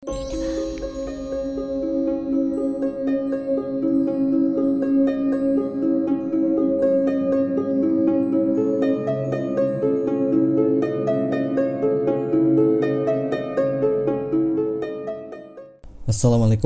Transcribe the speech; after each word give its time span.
Assalamualaikum 0.00 0.16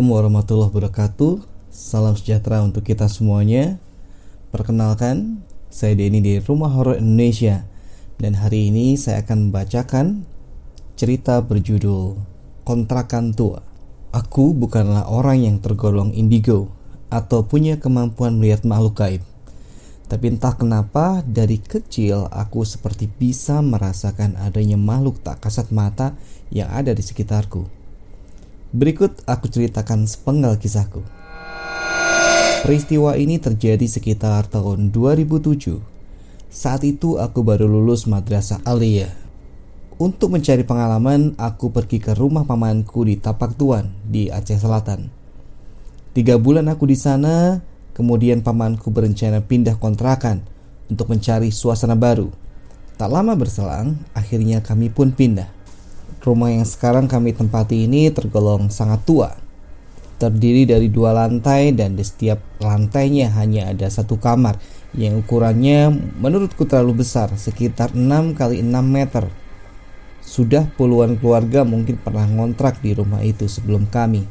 warahmatullahi 0.06 0.70
wabarakatuh. 0.70 1.42
Salam 1.74 2.14
sejahtera 2.14 2.62
untuk 2.62 2.86
kita 2.86 3.10
semuanya. 3.10 3.82
Perkenalkan, 4.54 5.42
saya 5.74 5.98
Denny 5.98 6.22
di 6.22 6.38
Rumah 6.38 6.70
Horor 6.70 7.02
Indonesia. 7.02 7.66
Dan 8.14 8.38
hari 8.38 8.70
ini 8.70 8.94
saya 8.94 9.26
akan 9.26 9.50
membacakan 9.50 10.22
cerita 10.94 11.42
berjudul 11.42 12.33
Kontrakan 12.64 13.36
Tua 13.36 13.60
Aku 14.10 14.56
bukanlah 14.56 15.06
orang 15.06 15.44
yang 15.44 15.56
tergolong 15.60 16.16
indigo 16.16 16.72
Atau 17.12 17.46
punya 17.46 17.76
kemampuan 17.78 18.40
melihat 18.40 18.66
makhluk 18.66 18.98
gaib 18.98 19.22
tapi 20.04 20.36
entah 20.36 20.52
kenapa 20.52 21.24
dari 21.24 21.56
kecil 21.56 22.28
aku 22.28 22.62
seperti 22.62 23.08
bisa 23.08 23.64
merasakan 23.64 24.36
adanya 24.36 24.76
makhluk 24.76 25.16
tak 25.24 25.40
kasat 25.40 25.72
mata 25.72 26.12
yang 26.52 26.68
ada 26.68 26.92
di 26.92 27.00
sekitarku. 27.00 27.64
Berikut 28.74 29.24
aku 29.24 29.48
ceritakan 29.48 30.04
sepenggal 30.04 30.60
kisahku. 30.60 31.00
Peristiwa 32.62 33.16
ini 33.16 33.40
terjadi 33.40 33.84
sekitar 33.88 34.48
tahun 34.48 34.92
2007. 34.92 35.80
Saat 36.52 36.84
itu 36.84 37.16
aku 37.16 37.40
baru 37.40 37.64
lulus 37.64 38.04
madrasah 38.04 38.60
aliyah. 38.62 39.23
Untuk 39.94 40.34
mencari 40.34 40.66
pengalaman, 40.66 41.38
aku 41.38 41.70
pergi 41.70 42.02
ke 42.02 42.18
rumah 42.18 42.42
pamanku 42.42 43.06
di 43.06 43.14
Tapak 43.14 43.54
Tuan 43.54 43.94
di 44.02 44.26
Aceh 44.26 44.58
Selatan. 44.58 45.06
Tiga 46.10 46.34
bulan 46.34 46.66
aku 46.66 46.90
di 46.90 46.98
sana, 46.98 47.62
kemudian 47.94 48.42
pamanku 48.42 48.90
berencana 48.90 49.38
pindah 49.46 49.78
kontrakan 49.78 50.42
untuk 50.90 51.14
mencari 51.14 51.54
suasana 51.54 51.94
baru. 51.94 52.26
Tak 52.98 53.06
lama 53.06 53.38
berselang, 53.38 54.02
akhirnya 54.18 54.66
kami 54.66 54.90
pun 54.90 55.14
pindah. 55.14 55.46
Rumah 56.26 56.58
yang 56.58 56.66
sekarang 56.66 57.06
kami 57.06 57.30
tempati 57.30 57.86
ini 57.86 58.10
tergolong 58.10 58.74
sangat 58.74 59.06
tua. 59.06 59.30
Terdiri 60.18 60.66
dari 60.66 60.90
dua 60.90 61.14
lantai 61.14 61.70
dan 61.70 61.94
di 61.94 62.02
setiap 62.02 62.42
lantainya 62.58 63.30
hanya 63.38 63.70
ada 63.70 63.86
satu 63.86 64.18
kamar 64.18 64.58
yang 64.90 65.22
ukurannya 65.22 65.94
menurutku 66.18 66.66
terlalu 66.66 67.06
besar, 67.06 67.30
sekitar 67.38 67.94
6 67.94 68.34
kali 68.34 68.58
6 68.58 68.74
meter. 68.82 69.43
Sudah 70.24 70.66
puluhan 70.74 71.20
keluarga 71.20 71.62
mungkin 71.62 72.00
pernah 72.00 72.24
ngontrak 72.24 72.80
di 72.80 72.96
rumah 72.96 73.20
itu 73.20 73.44
sebelum 73.44 73.86
kami. 73.86 74.24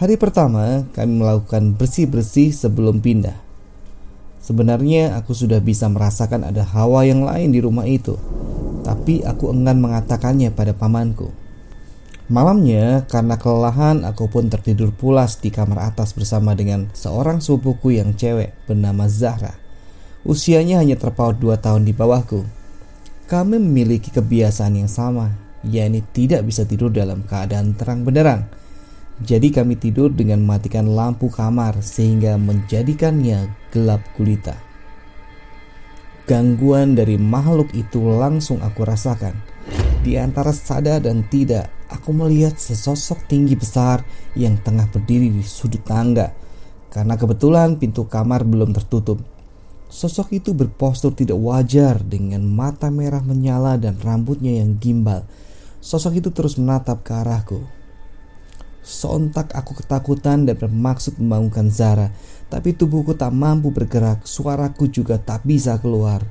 Hari 0.00 0.16
pertama 0.18 0.88
kami 0.90 1.20
melakukan 1.20 1.76
bersih-bersih 1.76 2.50
sebelum 2.50 3.04
pindah. 3.04 3.38
Sebenarnya 4.42 5.14
aku 5.20 5.36
sudah 5.36 5.60
bisa 5.62 5.86
merasakan 5.86 6.48
ada 6.48 6.64
hawa 6.64 7.06
yang 7.06 7.22
lain 7.22 7.54
di 7.54 7.60
rumah 7.62 7.86
itu 7.86 8.18
tapi 8.84 9.24
aku 9.24 9.48
enggan 9.50 9.80
mengatakannya 9.80 10.52
pada 10.52 10.76
pamanku. 10.76 11.32
Malamnya, 12.28 13.04
karena 13.08 13.36
kelelahan, 13.36 14.04
aku 14.04 14.28
pun 14.28 14.48
tertidur 14.48 14.92
pulas 14.92 15.40
di 15.40 15.52
kamar 15.52 15.92
atas 15.92 16.16
bersama 16.16 16.56
dengan 16.56 16.88
seorang 16.92 17.40
sepupuku 17.40 18.00
yang 18.00 18.16
cewek 18.16 18.52
bernama 18.64 19.08
Zahra. 19.08 19.56
Usianya 20.24 20.80
hanya 20.80 20.96
terpaut 20.96 21.36
dua 21.36 21.60
tahun 21.60 21.84
di 21.84 21.92
bawahku. 21.92 22.63
Kami 23.34 23.58
memiliki 23.58 24.14
kebiasaan 24.14 24.78
yang 24.78 24.86
sama, 24.86 25.26
yakni 25.66 26.06
tidak 26.14 26.46
bisa 26.46 26.62
tidur 26.62 26.94
dalam 26.94 27.26
keadaan 27.26 27.74
terang 27.74 28.06
benderang. 28.06 28.46
Jadi 29.26 29.50
kami 29.50 29.74
tidur 29.74 30.14
dengan 30.14 30.38
mematikan 30.38 30.86
lampu 30.86 31.26
kamar 31.26 31.82
sehingga 31.82 32.38
menjadikannya 32.38 33.50
gelap 33.74 34.06
gulita. 34.14 34.54
Gangguan 36.30 36.94
dari 36.94 37.18
makhluk 37.18 37.74
itu 37.74 38.06
langsung 38.06 38.62
aku 38.62 38.86
rasakan. 38.86 39.34
Di 40.06 40.14
antara 40.14 40.54
sadar 40.54 41.02
dan 41.02 41.26
tidak, 41.26 41.74
aku 41.90 42.14
melihat 42.14 42.54
sesosok 42.54 43.26
tinggi 43.26 43.58
besar 43.58 44.06
yang 44.38 44.62
tengah 44.62 44.86
berdiri 44.94 45.26
di 45.26 45.42
sudut 45.42 45.82
tangga. 45.82 46.30
Karena 46.86 47.18
kebetulan 47.18 47.82
pintu 47.82 48.06
kamar 48.06 48.46
belum 48.46 48.70
tertutup. 48.70 49.33
Sosok 49.92 50.36
itu 50.36 50.52
berpostur 50.56 51.14
tidak 51.14 51.38
wajar 51.38 52.02
dengan 52.02 52.44
mata 52.44 52.90
merah 52.90 53.22
menyala 53.22 53.78
dan 53.78 53.96
rambutnya 54.00 54.58
yang 54.62 54.76
gimbal. 54.80 55.24
Sosok 55.84 56.24
itu 56.24 56.28
terus 56.32 56.56
menatap 56.56 57.04
ke 57.04 57.12
arahku. 57.14 57.62
Sontak 58.84 59.52
aku 59.56 59.80
ketakutan 59.80 60.44
dan 60.44 60.60
bermaksud 60.60 61.16
membangunkan 61.16 61.72
Zara 61.72 62.12
tapi 62.54 62.70
tubuhku 62.70 63.18
tak 63.18 63.34
mampu 63.34 63.74
bergerak, 63.74 64.22
suaraku 64.30 64.86
juga 64.86 65.18
tak 65.18 65.42
bisa 65.42 65.74
keluar. 65.82 66.22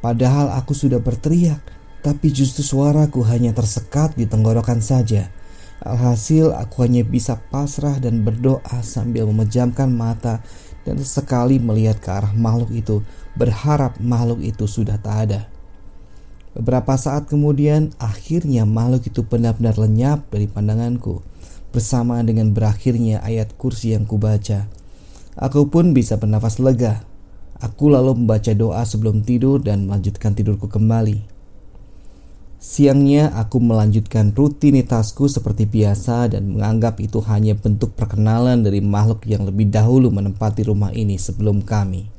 Padahal 0.00 0.54
aku 0.56 0.72
sudah 0.72 0.96
berteriak, 0.96 1.60
tapi 2.00 2.32
justru 2.32 2.64
suaraku 2.64 3.26
hanya 3.28 3.52
tersekat 3.52 4.16
di 4.16 4.24
tenggorokan 4.24 4.80
saja. 4.80 5.28
Alhasil 5.84 6.56
aku 6.56 6.88
hanya 6.88 7.04
bisa 7.04 7.36
pasrah 7.52 8.00
dan 8.00 8.24
berdoa 8.24 8.80
sambil 8.80 9.28
memejamkan 9.28 9.92
mata 9.92 10.40
dan 10.88 10.96
sekali 11.04 11.60
melihat 11.60 12.00
ke 12.00 12.08
arah 12.08 12.32
makhluk 12.32 12.72
itu, 12.72 13.04
berharap 13.36 14.00
makhluk 14.00 14.40
itu 14.40 14.64
sudah 14.64 14.96
tak 14.96 15.28
ada. 15.28 15.40
Beberapa 16.56 16.96
saat 16.96 17.28
kemudian, 17.28 17.92
akhirnya 18.00 18.64
makhluk 18.64 19.12
itu 19.12 19.20
benar-benar 19.20 19.76
lenyap 19.76 20.24
dari 20.32 20.48
pandanganku, 20.48 21.20
bersama 21.76 22.24
dengan 22.24 22.56
berakhirnya 22.56 23.20
ayat 23.20 23.52
kursi 23.60 23.92
yang 23.92 24.08
kubaca. 24.08 24.64
Aku 25.36 25.68
pun 25.68 25.92
bisa 25.92 26.16
bernafas 26.16 26.56
lega. 26.56 27.04
Aku 27.60 27.92
lalu 27.92 28.24
membaca 28.24 28.50
doa 28.56 28.80
sebelum 28.88 29.20
tidur 29.20 29.60
dan 29.60 29.84
melanjutkan 29.84 30.32
tidurku 30.32 30.72
kembali. 30.72 31.37
Siangnya 32.58 33.30
aku 33.38 33.62
melanjutkan 33.62 34.34
rutinitasku 34.34 35.30
seperti 35.30 35.62
biasa 35.70 36.34
dan 36.34 36.50
menganggap 36.50 36.98
itu 36.98 37.22
hanya 37.22 37.54
bentuk 37.54 37.94
perkenalan 37.94 38.66
dari 38.66 38.82
makhluk 38.82 39.22
yang 39.30 39.46
lebih 39.46 39.70
dahulu 39.70 40.10
menempati 40.10 40.66
rumah 40.66 40.90
ini 40.90 41.14
sebelum 41.22 41.62
kami. 41.62 42.10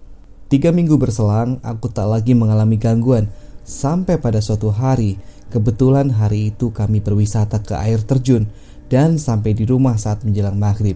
Tiga 0.48 0.72
minggu 0.72 0.96
berselang, 0.96 1.60
aku 1.60 1.92
tak 1.92 2.08
lagi 2.08 2.32
mengalami 2.40 2.80
gangguan. 2.80 3.28
Sampai 3.68 4.16
pada 4.16 4.40
suatu 4.40 4.72
hari, 4.72 5.20
kebetulan 5.52 6.08
hari 6.08 6.56
itu 6.56 6.72
kami 6.72 7.04
berwisata 7.04 7.60
ke 7.60 7.76
air 7.76 8.00
terjun 8.00 8.48
dan 8.88 9.20
sampai 9.20 9.52
di 9.52 9.68
rumah 9.68 10.00
saat 10.00 10.24
menjelang 10.24 10.56
maghrib. 10.56 10.96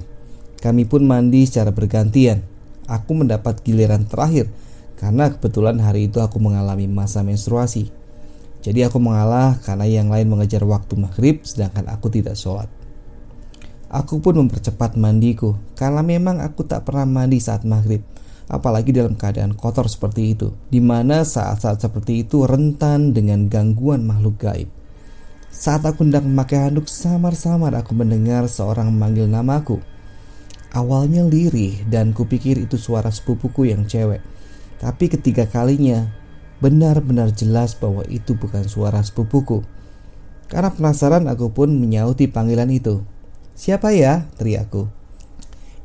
Kami 0.64 0.88
pun 0.88 1.04
mandi 1.04 1.44
secara 1.44 1.76
bergantian. 1.76 2.40
Aku 2.88 3.12
mendapat 3.12 3.60
giliran 3.60 4.08
terakhir 4.08 4.48
karena 4.96 5.36
kebetulan 5.36 5.84
hari 5.84 6.08
itu 6.08 6.24
aku 6.24 6.40
mengalami 6.40 6.88
masa 6.88 7.28
menstruasi. 7.28 8.03
Jadi 8.64 8.80
aku 8.88 8.96
mengalah 8.98 9.60
karena 9.60 9.84
yang 9.84 10.08
lain 10.08 10.32
mengejar 10.32 10.64
waktu 10.64 10.96
maghrib 10.96 11.44
sedangkan 11.44 11.92
aku 11.92 12.08
tidak 12.08 12.40
sholat. 12.40 12.72
Aku 13.92 14.24
pun 14.24 14.40
mempercepat 14.40 14.96
mandiku 14.96 15.60
karena 15.76 16.00
memang 16.02 16.40
aku 16.40 16.64
tak 16.64 16.88
pernah 16.88 17.06
mandi 17.06 17.38
saat 17.44 17.68
maghrib 17.68 18.02
apalagi 18.52 18.92
dalam 18.92 19.16
keadaan 19.16 19.56
kotor 19.56 19.88
seperti 19.88 20.36
itu, 20.36 20.52
di 20.68 20.84
mana 20.84 21.24
saat-saat 21.24 21.80
seperti 21.80 22.28
itu 22.28 22.44
rentan 22.44 23.16
dengan 23.16 23.48
gangguan 23.48 24.04
makhluk 24.04 24.40
gaib. 24.42 24.70
Saat 25.54 25.86
aku 25.86 26.02
hendak 26.02 26.26
memakai 26.26 26.66
handuk, 26.66 26.90
samar-samar 26.90 27.78
aku 27.78 27.94
mendengar 27.94 28.50
seorang 28.50 28.90
memanggil 28.90 29.30
namaku. 29.30 29.78
Awalnya 30.74 31.30
lirih 31.30 31.86
dan 31.86 32.18
kupikir 32.18 32.58
itu 32.58 32.82
suara 32.82 33.14
sepupuku 33.14 33.70
yang 33.70 33.86
cewek. 33.86 34.26
Tapi 34.82 35.06
ketiga 35.06 35.46
kalinya 35.46 36.10
benar-benar 36.64 37.36
jelas 37.36 37.76
bahwa 37.76 38.08
itu 38.08 38.40
bukan 38.40 38.64
suara 38.72 39.04
sepupuku. 39.04 39.68
Karena 40.48 40.72
penasaran 40.72 41.28
aku 41.28 41.52
pun 41.52 41.76
menyauti 41.76 42.32
panggilan 42.32 42.72
itu. 42.72 43.04
Siapa 43.52 43.92
ya? 43.92 44.32
teriakku. 44.40 44.88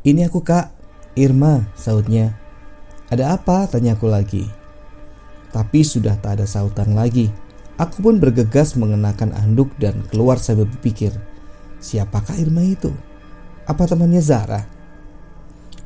Ini 0.06 0.30
aku 0.30 0.46
kak, 0.46 0.70
Irma, 1.18 1.66
sautnya. 1.74 2.38
Ada 3.10 3.34
apa? 3.34 3.66
Tanyaku 3.66 4.06
lagi. 4.06 4.46
Tapi 5.50 5.82
sudah 5.82 6.14
tak 6.22 6.38
ada 6.38 6.46
sautan 6.46 6.94
lagi. 6.94 7.26
Aku 7.74 7.98
pun 7.98 8.22
bergegas 8.22 8.78
mengenakan 8.78 9.34
anduk 9.34 9.74
dan 9.82 10.06
keluar 10.10 10.38
sambil 10.38 10.66
berpikir, 10.66 11.14
siapakah 11.78 12.34
Irma 12.38 12.62
itu? 12.62 12.90
Apa 13.66 13.86
temannya 13.86 14.18
Zara? 14.18 14.66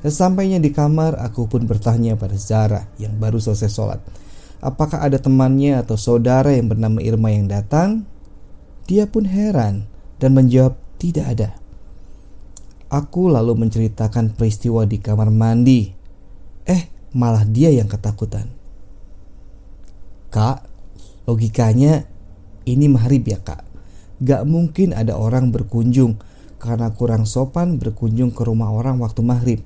Sesampainya 0.01 0.59
di 0.59 0.73
kamar, 0.73 1.21
aku 1.21 1.47
pun 1.47 1.69
bertanya 1.69 2.17
pada 2.17 2.35
Zara 2.35 2.89
yang 2.97 3.17
baru 3.21 3.39
selesai 3.39 3.71
sholat. 3.71 4.01
Apakah 4.63 5.03
ada 5.03 5.19
temannya 5.19 5.83
atau 5.83 5.99
saudara 5.99 6.55
yang 6.55 6.71
bernama 6.71 7.03
Irma 7.03 7.35
yang 7.35 7.51
datang? 7.51 8.07
Dia 8.87 9.11
pun 9.11 9.27
heran 9.27 9.91
dan 10.23 10.39
menjawab 10.39 10.79
tidak 11.03 11.27
ada. 11.35 11.51
Aku 12.87 13.27
lalu 13.27 13.59
menceritakan 13.59 14.39
peristiwa 14.39 14.87
di 14.87 15.03
kamar 15.03 15.35
mandi. 15.35 15.91
Eh, 16.63 17.11
malah 17.11 17.43
dia 17.43 17.75
yang 17.75 17.91
ketakutan. 17.91 18.55
Kak, 20.31 20.63
logikanya 21.27 22.07
ini 22.63 22.87
maghrib 22.87 23.27
ya 23.27 23.43
kak. 23.43 23.67
Gak 24.23 24.47
mungkin 24.47 24.95
ada 24.95 25.19
orang 25.19 25.51
berkunjung 25.51 26.23
karena 26.63 26.95
kurang 26.95 27.27
sopan 27.27 27.83
berkunjung 27.83 28.31
ke 28.31 28.47
rumah 28.47 28.71
orang 28.71 29.03
waktu 29.03 29.27
maghrib. 29.27 29.61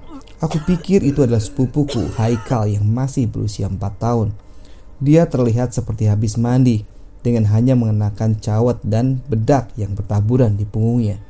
Aku 0.41 0.57
pikir 0.65 1.05
itu 1.05 1.21
adalah 1.21 1.37
sepupuku 1.37 2.17
Haikal 2.17 2.65
yang 2.65 2.81
masih 2.81 3.29
berusia 3.29 3.69
4 3.69 3.77
tahun. 4.01 4.33
Dia 4.97 5.29
terlihat 5.29 5.69
seperti 5.69 6.09
habis 6.09 6.33
mandi 6.33 6.81
dengan 7.21 7.45
hanya 7.53 7.77
mengenakan 7.77 8.41
cawat 8.41 8.81
dan 8.81 9.21
bedak 9.29 9.69
yang 9.77 9.93
bertaburan 9.93 10.57
di 10.57 10.65
punggungnya. 10.65 11.21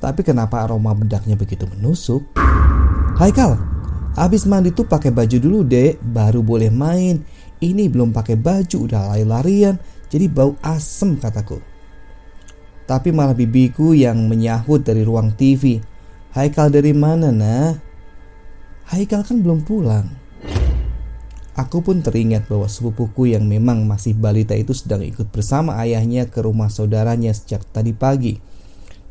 Tapi 0.00 0.24
kenapa 0.24 0.64
aroma 0.64 0.96
bedaknya 0.96 1.36
begitu 1.36 1.68
menusuk? 1.68 2.24
Haikal, 3.20 3.60
habis 4.16 4.48
mandi 4.48 4.72
tuh 4.72 4.88
pakai 4.88 5.12
baju 5.12 5.36
dulu 5.36 5.60
dek, 5.68 6.00
baru 6.00 6.40
boleh 6.40 6.72
main. 6.72 7.20
Ini 7.60 7.92
belum 7.92 8.16
pakai 8.16 8.40
baju 8.40 8.88
udah 8.88 9.12
lari-larian 9.12 9.76
jadi 10.08 10.24
bau 10.24 10.56
asem 10.64 11.20
kataku. 11.20 11.60
Tapi 12.88 13.12
malah 13.12 13.36
bibiku 13.36 13.92
yang 13.92 14.24
menyahut 14.24 14.80
dari 14.88 15.04
ruang 15.04 15.36
TV. 15.36 15.84
Haikal 16.32 16.72
dari 16.72 16.96
mana 16.96 17.28
nah? 17.28 17.87
Haikal 18.88 19.20
kan 19.20 19.44
belum 19.44 19.68
pulang. 19.68 20.08
Aku 21.52 21.84
pun 21.84 22.00
teringat 22.00 22.48
bahwa 22.48 22.64
sepupuku 22.64 23.36
yang 23.36 23.44
memang 23.44 23.84
masih 23.84 24.16
balita 24.16 24.56
itu 24.56 24.72
sedang 24.72 25.04
ikut 25.04 25.28
bersama 25.28 25.76
ayahnya 25.84 26.24
ke 26.32 26.40
rumah 26.40 26.72
saudaranya 26.72 27.36
sejak 27.36 27.68
tadi 27.68 27.92
pagi. 27.92 28.40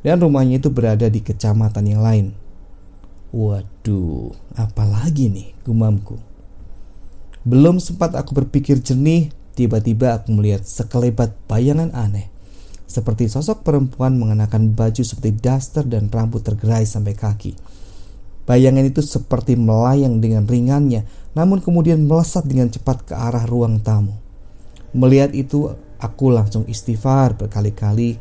Dan 0.02 0.26
rumahnya 0.26 0.58
itu 0.58 0.74
berada 0.74 1.06
di 1.14 1.22
kecamatan 1.22 1.86
yang 1.94 2.02
lain. 2.02 2.34
Waduh, 3.30 4.34
apalagi 4.58 5.30
nih 5.30 5.54
gumamku. 5.62 6.18
Belum 7.46 7.78
sempat 7.78 8.18
aku 8.18 8.34
berpikir 8.34 8.82
jernih, 8.82 9.30
tiba-tiba 9.54 10.18
aku 10.18 10.34
melihat 10.34 10.66
sekelebat 10.66 11.38
bayangan 11.46 11.94
aneh. 11.94 12.34
Seperti 12.90 13.30
sosok 13.30 13.62
perempuan 13.62 14.18
mengenakan 14.18 14.74
baju 14.74 15.06
seperti 15.06 15.38
daster 15.38 15.86
dan 15.86 16.10
rambut 16.10 16.42
tergerai 16.42 16.88
sampai 16.90 17.14
kaki. 17.14 17.54
Bayangan 18.48 18.88
itu 18.88 19.04
seperti 19.04 19.60
melayang 19.60 20.24
dengan 20.24 20.48
ringannya, 20.48 21.04
namun 21.36 21.60
kemudian 21.60 22.08
melesat 22.08 22.48
dengan 22.48 22.72
cepat 22.72 23.04
ke 23.04 23.14
arah 23.14 23.44
ruang 23.44 23.84
tamu. 23.84 24.16
Melihat 24.96 25.36
itu, 25.36 25.76
aku 26.00 26.32
langsung 26.32 26.64
istighfar 26.64 27.36
berkali-kali. 27.36 28.16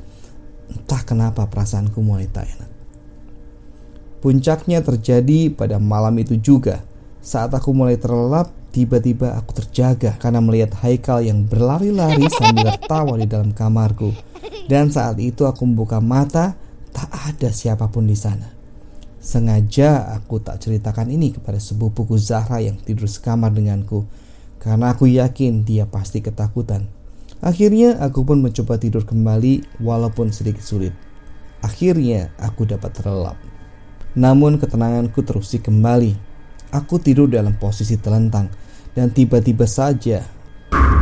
Entah 0.66 1.06
kenapa 1.06 1.46
perasaanku 1.46 2.02
mulai 2.02 2.26
tak 2.26 2.50
enak. 2.50 2.70
Puncaknya 4.18 4.82
terjadi 4.82 5.54
pada 5.54 5.78
malam 5.78 6.18
itu 6.18 6.34
juga. 6.42 6.82
Saat 7.22 7.54
aku 7.54 7.70
mulai 7.70 7.94
terlelap, 7.94 8.50
Tiba-tiba 8.76 9.32
aku 9.40 9.56
terjaga 9.56 10.20
karena 10.20 10.44
melihat 10.44 10.76
Haikal 10.84 11.24
yang 11.24 11.48
berlari-lari 11.48 12.28
sambil 12.36 12.76
tertawa 12.76 13.16
di 13.16 13.24
dalam 13.24 13.56
kamarku. 13.56 14.12
Dan 14.68 14.92
saat 14.92 15.16
itu 15.16 15.48
aku 15.48 15.64
membuka 15.64 15.96
mata, 15.96 16.52
tak 16.92 17.08
ada 17.08 17.48
siapa 17.48 17.88
pun 17.88 18.04
di 18.04 18.12
sana. 18.12 18.52
Sengaja 19.26 20.14
aku 20.14 20.38
tak 20.38 20.62
ceritakan 20.62 21.10
ini 21.10 21.34
kepada 21.34 21.58
sepupuku 21.58 22.14
Zahra 22.14 22.62
yang 22.62 22.78
tidur 22.78 23.10
sekamar 23.10 23.50
denganku, 23.50 24.06
karena 24.62 24.94
aku 24.94 25.10
yakin 25.10 25.66
dia 25.66 25.82
pasti 25.82 26.22
ketakutan. 26.22 26.86
Akhirnya 27.42 27.98
aku 27.98 28.22
pun 28.22 28.38
mencoba 28.38 28.78
tidur 28.78 29.02
kembali 29.02 29.82
walaupun 29.82 30.30
sedikit 30.30 30.62
sulit. 30.62 30.94
Akhirnya 31.58 32.30
aku 32.38 32.70
dapat 32.70 32.94
terlelap. 32.94 33.34
Namun 34.14 34.62
ketenanganku 34.62 35.26
terus 35.26 35.50
kembali. 35.58 36.14
Aku 36.70 37.02
tidur 37.02 37.26
dalam 37.26 37.58
posisi 37.58 37.98
telentang 37.98 38.46
dan 38.94 39.10
tiba-tiba 39.10 39.66
saja 39.66 40.22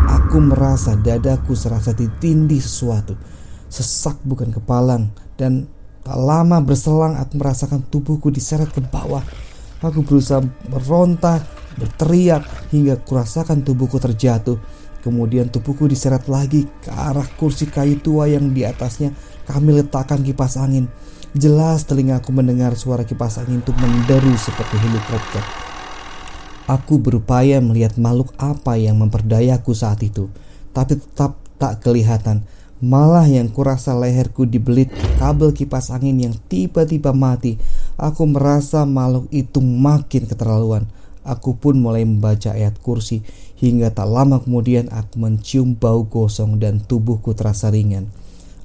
aku 0.09 0.40
merasa 0.40 0.97
dadaku 0.97 1.52
serasa 1.52 1.93
ditindih 1.93 2.64
sesuatu. 2.64 3.21
Sesak 3.69 4.16
bukan 4.25 4.49
kepalang 4.49 5.12
dan 5.37 5.69
tak 6.04 6.18
lama 6.20 6.61
berselang 6.61 7.16
aku 7.16 7.40
merasakan 7.40 7.80
tubuhku 7.88 8.28
diseret 8.28 8.68
ke 8.68 8.84
bawah. 8.84 9.25
Aku 9.80 10.04
berusaha 10.04 10.44
meronta, 10.68 11.40
berteriak 11.80 12.44
hingga 12.73 13.00
kurasakan 13.00 13.64
tubuhku 13.64 13.96
terjatuh. 13.96 14.61
Kemudian 15.00 15.52
tubuhku 15.52 15.84
diseret 15.84 16.28
lagi 16.32 16.64
ke 16.80 16.88
arah 16.88 17.28
kursi 17.37 17.68
kayu 17.68 18.00
tua 18.00 18.25
yang 18.25 18.52
di 18.56 18.64
atasnya 18.64 19.12
kami 19.44 19.80
letakkan 19.80 20.25
kipas 20.25 20.56
angin. 20.56 20.88
Jelas 21.37 21.84
telingaku 21.84 22.32
mendengar 22.32 22.73
suara 22.78 23.04
kipas 23.04 23.37
angin 23.40 23.61
itu 23.61 23.73
menderu 23.76 24.32
seperti 24.37 24.80
helikopter. 24.80 25.44
Aku 26.64 26.96
berupaya 26.96 27.61
melihat 27.61 28.00
makhluk 28.00 28.32
apa 28.40 28.80
yang 28.80 28.96
memperdayaku 28.96 29.76
saat 29.76 30.00
itu, 30.00 30.32
tapi 30.73 30.96
tetap 30.96 31.37
tak 31.61 31.84
kelihatan. 31.84 32.40
Malah 32.83 33.31
yang 33.31 33.52
kurasa 33.54 33.95
leherku 33.95 34.50
dibelit 34.50 34.90
kabel 35.23 35.54
kipas 35.54 35.95
angin 35.95 36.19
yang 36.19 36.35
tiba-tiba 36.50 37.14
mati. 37.14 37.54
Aku 37.95 38.26
merasa 38.26 38.83
makhluk 38.83 39.31
itu 39.31 39.62
makin 39.62 40.26
keterlaluan. 40.26 40.90
Aku 41.25 41.57
pun 41.57 41.78
mulai 41.81 42.04
membaca 42.04 42.52
ayat 42.52 42.76
kursi 42.83 43.25
hingga 43.57 43.95
tak 43.95 44.11
lama 44.11 44.43
kemudian 44.43 44.93
aku 44.93 45.16
mencium 45.23 45.73
bau 45.78 46.04
gosong 46.04 46.61
dan 46.61 46.83
tubuhku 46.83 47.33
terasa 47.33 47.73
ringan. 47.73 48.11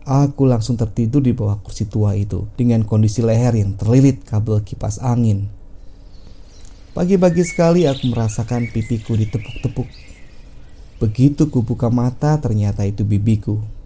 Aku 0.04 0.50
langsung 0.50 0.76
tertidur 0.76 1.22
di 1.22 1.32
bawah 1.32 1.62
kursi 1.62 1.86
tua 1.86 2.18
itu 2.18 2.50
dengan 2.58 2.84
kondisi 2.84 3.22
leher 3.22 3.54
yang 3.56 3.78
terlilit 3.78 4.26
kabel 4.26 4.66
kipas 4.66 4.98
angin. 5.00 5.48
Pagi-pagi 6.98 7.46
sekali 7.46 7.86
aku 7.86 8.10
merasakan 8.12 8.74
pipiku 8.74 9.14
ditepuk-tepuk. 9.16 9.88
Begitu 11.00 11.48
ku 11.48 11.64
buka 11.64 11.88
mata 11.88 12.36
ternyata 12.42 12.84
itu 12.84 13.08
bibiku. 13.08 13.79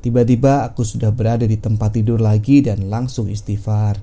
Tiba-tiba 0.00 0.64
aku 0.64 0.80
sudah 0.80 1.12
berada 1.12 1.44
di 1.44 1.60
tempat 1.60 2.00
tidur 2.00 2.24
lagi 2.24 2.64
dan 2.64 2.88
langsung 2.88 3.28
istighfar. 3.28 4.00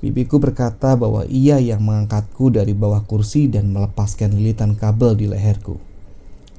Bibiku 0.00 0.40
berkata 0.40 0.96
bahwa 0.96 1.28
ia 1.28 1.60
yang 1.60 1.84
mengangkatku 1.84 2.52
dari 2.52 2.72
bawah 2.72 3.04
kursi 3.04 3.48
dan 3.48 3.72
melepaskan 3.72 4.32
lilitan 4.32 4.76
kabel 4.76 5.12
di 5.16 5.28
leherku. 5.28 5.76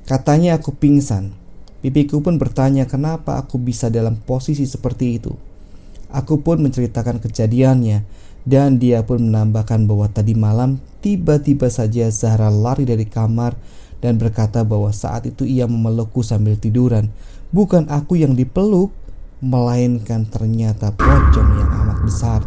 Katanya 0.05 0.61
aku 0.61 0.77
pingsan. 0.77 1.33
Bibiku 1.81 2.21
pun 2.21 2.37
bertanya 2.37 2.89
kenapa 2.89 3.37
aku 3.37 3.61
bisa 3.61 3.89
dalam 3.89 4.17
posisi 4.17 4.65
seperti 4.65 5.05
itu. 5.21 5.33
Aku 6.13 6.41
pun 6.41 6.61
menceritakan 6.61 7.21
kejadiannya 7.21 8.05
dan 8.47 8.79
dia 8.79 9.03
pun 9.03 9.27
menambahkan 9.27 9.85
bahwa 9.85 10.07
tadi 10.07 10.31
malam 10.31 10.79
tiba-tiba 11.03 11.67
saja 11.67 12.07
Zahra 12.09 12.47
lari 12.47 12.87
dari 12.87 13.03
kamar 13.03 13.59
dan 14.03 14.21
berkata 14.21 14.61
bahwa 14.61 14.93
saat 14.93 15.25
itu 15.29 15.45
ia 15.47 15.65
memelukku 15.65 16.21
sambil 16.21 16.57
tiduran. 16.57 17.09
Bukan 17.49 17.89
aku 17.89 18.19
yang 18.19 18.35
dipeluk, 18.37 18.93
melainkan 19.41 20.25
ternyata 20.25 20.93
pocong 20.93 21.49
yang 21.61 21.69
amat 21.69 21.99
besar 22.01 22.41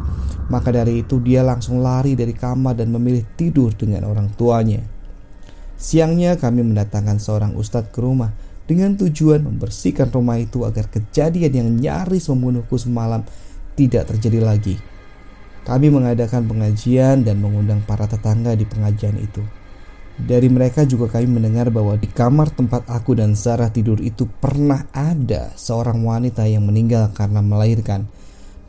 maka 0.50 0.75
dari 0.75 1.07
itu 1.07 1.23
dia 1.23 1.47
langsung 1.47 1.78
lari 1.78 2.19
dari 2.19 2.35
kamar 2.35 2.75
dan 2.75 2.90
memilih 2.90 3.23
tidur 3.38 3.71
dengan 3.73 4.11
orang 4.11 4.35
tuanya. 4.35 4.83
Siangnya 5.78 6.37
kami 6.37 6.66
mendatangkan 6.66 7.23
seorang 7.23 7.54
ustadz 7.54 7.95
ke 7.95 8.02
rumah 8.02 8.35
dengan 8.66 8.99
tujuan 8.99 9.47
membersihkan 9.47 10.11
rumah 10.11 10.37
itu 10.37 10.66
agar 10.66 10.90
kejadian 10.90 11.54
yang 11.54 11.69
nyaris 11.78 12.28
membunuhku 12.28 12.76
semalam 12.76 13.23
tidak 13.78 14.11
terjadi 14.11 14.42
lagi. 14.42 14.76
Kami 15.64 15.88
mengadakan 15.88 16.50
pengajian 16.50 17.23
dan 17.23 17.38
mengundang 17.38 17.80
para 17.87 18.11
tetangga 18.11 18.59
di 18.59 18.66
pengajian 18.66 19.16
itu. 19.23 19.40
Dari 20.21 20.49
mereka 20.53 20.85
juga 20.85 21.09
kami 21.09 21.41
mendengar 21.41 21.73
bahwa 21.73 21.97
di 21.97 22.07
kamar 22.09 22.53
tempat 22.53 22.85
aku 22.89 23.17
dan 23.17 23.33
Sarah 23.39 23.73
tidur 23.73 23.99
itu 24.05 24.29
pernah 24.29 24.85
ada 24.93 25.53
seorang 25.57 26.05
wanita 26.05 26.45
yang 26.45 26.69
meninggal 26.69 27.11
karena 27.17 27.41
melahirkan 27.41 28.11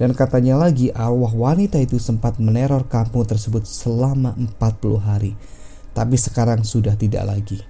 dan 0.01 0.17
katanya 0.17 0.57
lagi 0.57 0.89
arwah 0.89 1.29
wanita 1.29 1.77
itu 1.77 2.01
sempat 2.01 2.41
meneror 2.41 2.89
kampung 2.89 3.21
tersebut 3.21 3.69
selama 3.69 4.33
40 4.33 4.97
hari. 4.97 5.37
Tapi 5.93 6.17
sekarang 6.17 6.65
sudah 6.65 6.97
tidak 6.97 7.21
lagi. 7.29 7.61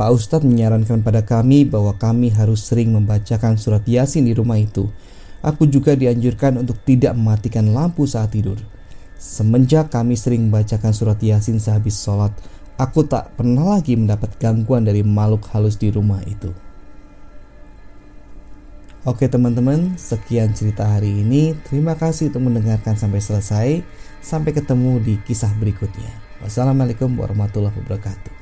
Pak 0.00 0.08
Ustadz 0.08 0.48
menyarankan 0.48 1.04
pada 1.04 1.20
kami 1.20 1.68
bahwa 1.68 1.92
kami 2.00 2.32
harus 2.32 2.64
sering 2.64 2.96
membacakan 2.96 3.60
surat 3.60 3.84
yasin 3.84 4.24
di 4.24 4.32
rumah 4.32 4.56
itu. 4.56 4.88
Aku 5.44 5.68
juga 5.68 5.92
dianjurkan 5.92 6.56
untuk 6.56 6.80
tidak 6.88 7.12
mematikan 7.12 7.68
lampu 7.76 8.08
saat 8.08 8.32
tidur. 8.32 8.56
Semenjak 9.20 9.92
kami 9.92 10.16
sering 10.16 10.48
membacakan 10.48 10.96
surat 10.96 11.20
yasin 11.20 11.60
sehabis 11.60 12.00
sholat, 12.00 12.32
aku 12.80 13.04
tak 13.04 13.36
pernah 13.36 13.76
lagi 13.76 13.92
mendapat 13.92 14.40
gangguan 14.40 14.88
dari 14.88 15.04
makhluk 15.04 15.44
halus 15.52 15.76
di 15.76 15.92
rumah 15.92 16.24
itu. 16.24 16.48
Oke 19.04 19.28
teman-teman, 19.28 20.00
sekian 20.00 20.56
cerita 20.56 20.88
hari 20.88 21.24
ini. 21.24 21.52
Terima 21.68 21.96
kasih 21.96 22.32
untuk 22.32 22.48
mendengarkan 22.48 22.96
sampai 22.96 23.20
selesai. 23.20 23.68
Sampai 24.20 24.52
ketemu 24.52 25.00
di 25.00 25.14
kisah 25.24 25.52
berikutnya. 25.56 26.12
Wassalamualaikum 26.44 27.16
warahmatullahi 27.16 27.76
wabarakatuh. 27.80 28.39